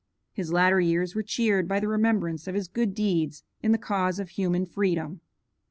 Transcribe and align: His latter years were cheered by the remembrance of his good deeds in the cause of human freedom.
His 0.33 0.51
latter 0.51 0.79
years 0.81 1.13
were 1.13 1.21
cheered 1.21 1.67
by 1.67 1.79
the 1.79 1.87
remembrance 1.87 2.47
of 2.47 2.55
his 2.55 2.67
good 2.67 2.95
deeds 2.95 3.43
in 3.61 3.71
the 3.71 3.77
cause 3.77 4.17
of 4.17 4.29
human 4.29 4.65
freedom. 4.65 5.21